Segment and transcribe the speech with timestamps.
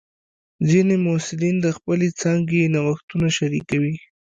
[0.69, 3.95] ځینې محصلین د خپلې څانګې نوښتونه شریکوي.